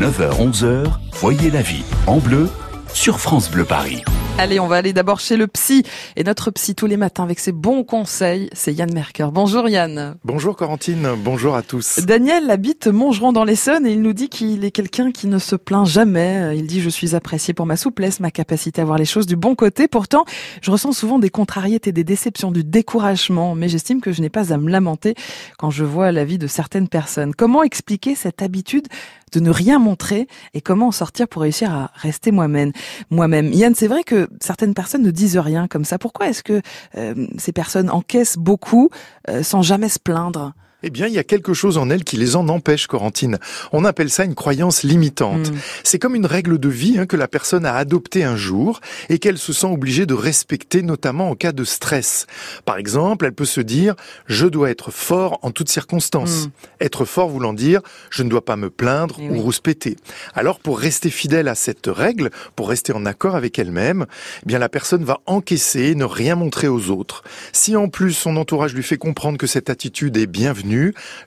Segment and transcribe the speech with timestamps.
[0.00, 2.48] 9h-11h, voyez la vie en bleu
[2.94, 4.02] sur France Bleu Paris.
[4.38, 5.84] Allez, on va aller d'abord chez le psy.
[6.16, 9.28] Et notre psy tous les matins avec ses bons conseils, c'est Yann Merker.
[9.30, 10.16] Bonjour Yann.
[10.24, 12.00] Bonjour Corentine, bonjour à tous.
[12.00, 15.54] Daniel habite Montgeron dans l'Essonne et il nous dit qu'il est quelqu'un qui ne se
[15.54, 16.56] plaint jamais.
[16.56, 19.36] Il dit je suis apprécié pour ma souplesse, ma capacité à voir les choses du
[19.36, 19.86] bon côté.
[19.86, 20.24] Pourtant,
[20.62, 23.54] je ressens souvent des contrariétés, des déceptions, du découragement.
[23.54, 25.14] Mais j'estime que je n'ai pas à me lamenter
[25.58, 27.34] quand je vois la vie de certaines personnes.
[27.34, 28.88] Comment expliquer cette habitude
[29.32, 32.72] de ne rien montrer et comment en sortir pour réussir à rester moi-même.
[33.10, 33.52] Moi-même.
[33.52, 35.98] Yann, c'est vrai que certaines personnes ne disent rien comme ça.
[35.98, 36.60] Pourquoi est-ce que
[36.96, 38.90] euh, ces personnes encaissent beaucoup
[39.28, 40.52] euh, sans jamais se plaindre?
[40.82, 43.38] Eh bien, il y a quelque chose en elles qui les en empêche, Corentine.
[43.72, 45.50] On appelle ça une croyance limitante.
[45.50, 45.56] Hmm.
[45.84, 49.18] C'est comme une règle de vie hein, que la personne a adoptée un jour et
[49.18, 52.26] qu'elle se sent obligée de respecter, notamment en cas de stress.
[52.64, 53.94] Par exemple, elle peut se dire
[54.26, 56.50] «je dois être fort en toutes circonstances hmm.
[56.80, 59.96] Être fort voulant dire «je ne dois pas me plaindre eh ou rouspéter».
[60.34, 64.06] Alors, pour rester fidèle à cette règle, pour rester en accord avec elle-même,
[64.42, 67.22] eh bien la personne va encaisser, ne rien montrer aux autres.
[67.52, 70.71] Si en plus son entourage lui fait comprendre que cette attitude est bienvenue,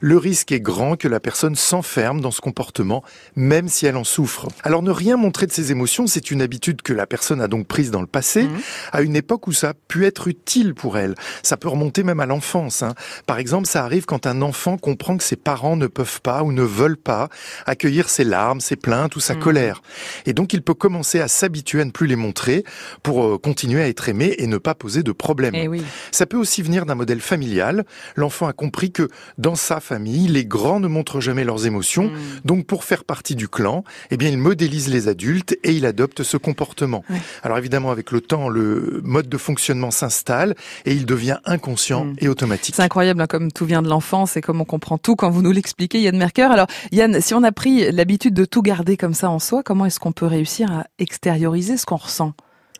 [0.00, 3.02] le risque est grand que la personne s'enferme dans ce comportement,
[3.34, 4.48] même si elle en souffre.
[4.62, 7.66] Alors ne rien montrer de ses émotions, c'est une habitude que la personne a donc
[7.66, 8.58] prise dans le passé, mhm.
[8.92, 11.14] à une époque où ça a pu être utile pour elle.
[11.42, 12.82] Ça peut remonter même à l'enfance.
[12.82, 12.94] Hein.
[13.26, 16.52] Par exemple, ça arrive quand un enfant comprend que ses parents ne peuvent pas ou
[16.52, 17.28] ne veulent pas
[17.66, 19.40] accueillir ses larmes, ses plaintes ou sa mhm.
[19.40, 19.82] colère.
[20.26, 22.64] Et donc il peut commencer à s'habituer à ne plus les montrer
[23.02, 25.54] pour euh, continuer à être aimé et ne pas poser de problème.
[25.54, 25.68] Eh
[26.10, 27.84] ça peut aussi venir d'un modèle familial.
[28.14, 29.08] L'enfant a compris que
[29.38, 32.06] dans sa famille, les grands ne montrent jamais leurs émotions.
[32.06, 32.40] Hmm.
[32.44, 36.22] Donc, pour faire partie du clan, eh bien, il modélise les adultes et il adopte
[36.22, 37.04] ce comportement.
[37.42, 42.16] Alors, évidemment, avec le temps, le mode de fonctionnement s'installe et il devient inconscient hmm.
[42.18, 42.74] et automatique.
[42.74, 45.42] C'est incroyable, hein, comme tout vient de l'enfance et comme on comprend tout quand vous
[45.42, 46.48] nous l'expliquez, Yann Merker.
[46.50, 49.86] Alors, Yann, si on a pris l'habitude de tout garder comme ça en soi, comment
[49.86, 52.32] est-ce qu'on peut réussir à extérioriser ce qu'on ressent?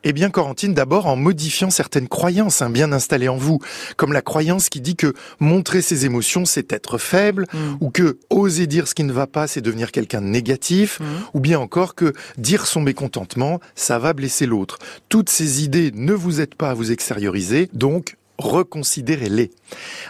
[0.05, 3.59] Eh bien, Corentine, d'abord en modifiant certaines croyances hein, bien installées en vous,
[3.97, 7.77] comme la croyance qui dit que montrer ses émotions, c'est être faible, mm.
[7.81, 11.05] ou que oser dire ce qui ne va pas, c'est devenir quelqu'un de négatif, mm.
[11.35, 14.79] ou bien encore que dire son mécontentement, ça va blesser l'autre.
[15.09, 19.51] Toutes ces idées ne vous aident pas à vous extérioriser, donc reconsidérez-les.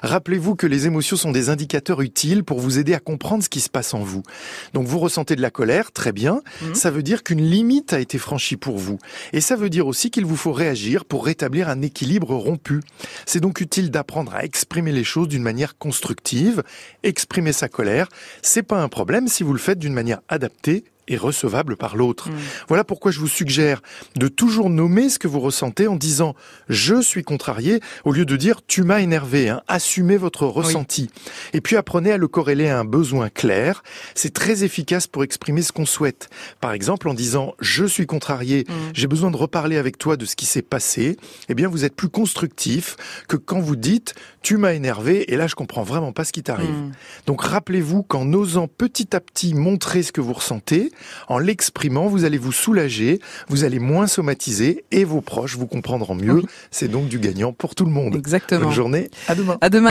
[0.02, 3.60] Rappelez-vous que les émotions sont des indicateurs utiles pour vous aider à comprendre ce qui
[3.60, 4.22] se passe en vous.
[4.74, 6.74] Donc vous ressentez de la colère, très bien, mhm.
[6.74, 8.98] ça veut dire qu'une limite a été franchie pour vous.
[9.32, 12.80] Et ça veut dire aussi qu'il vous faut réagir pour rétablir un équilibre rompu.
[13.24, 16.62] C'est donc utile d'apprendre à exprimer les choses d'une manière constructive.
[17.02, 18.08] Exprimer sa colère,
[18.42, 22.28] c'est pas un problème si vous le faites d'une manière adaptée et recevable par l'autre.
[22.28, 22.34] Mm.
[22.68, 23.82] Voilà pourquoi je vous suggère
[24.16, 26.34] de toujours nommer ce que vous ressentez en disant
[26.68, 29.48] je suis contrarié au lieu de dire tu m'as énervé.
[29.48, 29.62] Hein.
[29.68, 31.10] Assumez votre ressenti.
[31.52, 33.82] Et puis apprenez à le corréler à un besoin clair.
[34.14, 36.28] C'est très efficace pour exprimer ce qu'on souhaite.
[36.60, 38.72] Par exemple en disant je suis contrarié, mm.
[38.94, 41.16] j'ai besoin de reparler avec toi de ce qui s'est passé.
[41.48, 42.96] Eh bien vous êtes plus constructif
[43.28, 46.42] que quand vous dites tu m'as énervé et là je comprends vraiment pas ce qui
[46.42, 46.70] t'arrive.
[46.70, 46.92] Mm.
[47.26, 50.90] Donc rappelez-vous qu'en osant petit à petit montrer ce que vous ressentez,
[51.28, 56.14] en l'exprimant, vous allez vous soulager, vous allez moins somatiser et vos proches vous comprendront
[56.14, 56.42] mieux.
[56.70, 58.16] C'est donc du gagnant pour tout le monde.
[58.16, 58.66] Exactement.
[58.66, 59.10] Bonne journée.
[59.28, 59.58] À demain.
[59.60, 59.84] À demain.